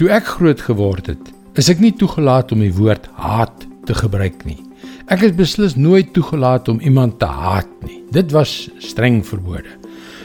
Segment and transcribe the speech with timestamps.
[0.00, 1.26] Toe ek groot geword het,
[1.60, 4.56] is ek nie toegelaat om die woord haat te gebruik nie.
[5.12, 7.98] Ek is beslis nooit toegelaat om iemand te haat nie.
[8.08, 9.68] Dit was streng verbode.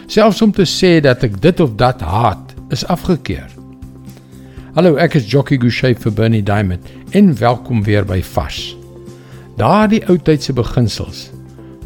[0.08, 3.52] Selfs om te sê dat ek dit of dat haat, is afgekeur.
[4.80, 8.78] Hallo, ek is Jockey Gouchee vir Bernie Diamond en welkom weer by Vars.
[9.60, 11.28] Daardie ou tydse beginsels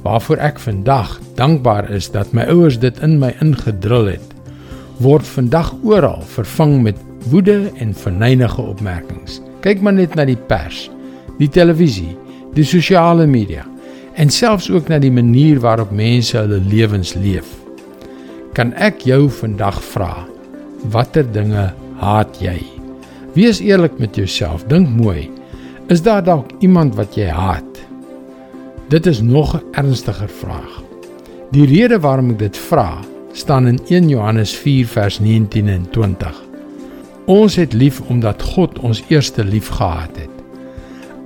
[0.06, 4.34] waarvoor ek vandag dankbaar is dat my ouers dit in my ingedrul het,
[5.02, 9.42] word vandag oral vervang met woede en verneinige opmerkings.
[9.60, 10.88] Kyk maar net na die pers,
[11.40, 12.16] die televisie,
[12.56, 13.66] die sosiale media
[14.20, 17.48] en selfs ook na die manier waarop mense hulle lewens leef.
[18.58, 20.26] Kan ek jou vandag vra,
[20.92, 21.70] watter dinge
[22.02, 22.58] haat jy?
[23.38, 25.30] Wees eerlik met jouself, dink mooi.
[25.88, 27.80] Is daar dalk iemand wat jy haat?
[28.90, 30.84] Dit is nog 'n ernstiger vraag.
[31.52, 33.00] Die rede waarom ek dit vra,
[33.32, 36.49] staan in 1 Johannes 4 vers 19 en 20.
[37.30, 40.32] Ons het lief omdat God ons eerste lief gehad het.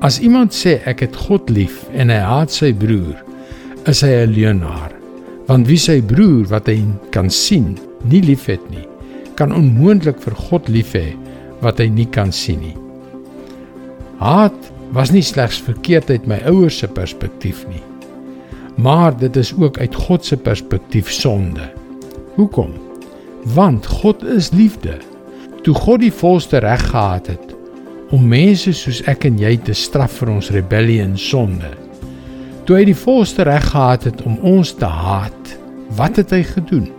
[0.04, 3.16] As iemand sê ek het God lief en hy haat sy broer,
[3.88, 4.92] is hy 'n leienaar.
[5.48, 8.88] Want wie sy broer wat hy kan sien, nie liefhet nie,
[9.36, 11.16] kan onmoontlik vir God lief hê
[11.62, 12.76] wat hy nie kan sien nie.
[14.20, 17.84] Haat was nie slegs verkeerd uit my ouers se perspektief nie,
[18.76, 21.72] maar dit is ook uit God se perspektief sonde.
[22.36, 22.72] Hoekom?
[23.56, 25.00] Want God is liefde.
[25.64, 27.52] Toe God die volste reg gehad het
[28.14, 31.70] om mense soos ek en jy te straf vir ons rebellie en sonde.
[32.68, 35.54] Toe hy die volste reg gehad het om ons te haat,
[35.96, 36.90] wat het hy gedoen?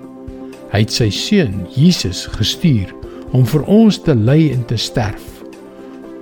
[0.73, 2.89] Hy het sy seun Jesus gestuur
[3.37, 5.45] om vir ons te ly en te sterf.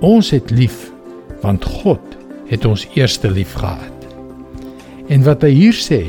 [0.02, 0.88] Ons het lief
[1.46, 2.18] want God
[2.50, 4.10] het ons eerste lief gehad.
[5.14, 6.02] En wat hy hier sê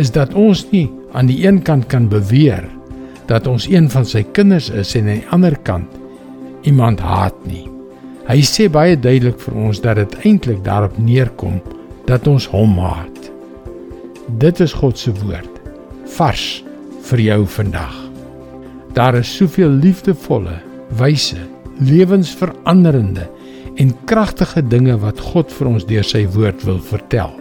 [0.00, 2.64] is dat ons nie aan die een kant kan beweer
[3.28, 5.98] dat ons een van sy kinders is en aan die ander kant
[6.66, 7.66] iemand haat nie.
[8.28, 11.60] Hy sê baie duidelik vir ons dat dit eintlik daarop neerkom
[12.08, 13.30] dat ons hom haat.
[14.40, 15.54] Dit is God se woord
[16.18, 16.46] vars
[17.08, 17.94] vir jou vandag.
[18.96, 20.58] Daar is soveel liefdevolle,
[20.98, 21.38] wyse,
[21.78, 23.28] lewensveranderende
[23.78, 27.32] en kragtige dinge wat God vir ons deur sy woord wil vertel.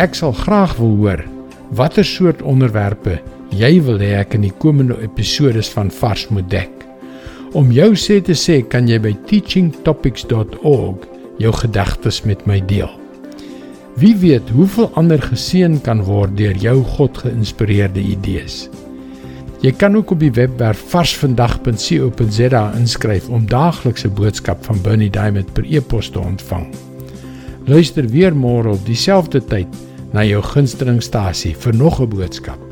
[0.00, 1.24] Ek sal graag wil hoor
[1.72, 3.18] watter soort onderwerpe
[3.52, 6.72] jy wil hê ek in die komende episode van Vars moet dek.
[7.52, 11.08] Om jou sê te sê, kan jy by teachingtopics.org
[11.42, 12.90] jou gedagtes met my deel.
[14.00, 18.70] Wie weet hoeveel ander geseën kan word deur jou God geïnspireerde idees.
[19.62, 25.68] Jy kan ook op die webwerf varsvandag.co.za inskryf om daaglikse boodskap van Bernie Diamond per
[25.68, 26.66] e-pos te ontvang.
[27.70, 29.70] Luister weer môre op dieselfde tyd
[30.12, 32.71] na jou gunstelingstasie vir nog 'n boodskap.